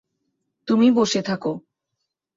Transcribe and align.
তুমি 0.67 0.87
বসে 0.91 1.21
থাকো। 1.21 1.53